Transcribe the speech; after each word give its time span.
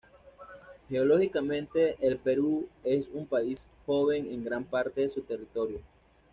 Geológicamente, 0.89 1.95
el 1.99 2.17
Perú 2.17 2.67
es 2.83 3.07
un 3.13 3.27
país 3.27 3.67
joven 3.85 4.25
en 4.31 4.43
gran 4.43 4.63
parte 4.63 5.01
de 5.01 5.09
su 5.09 5.21
territorio. 5.21 5.79